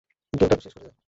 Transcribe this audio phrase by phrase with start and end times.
[0.33, 0.93] গেমটা তো শেষ করে যা।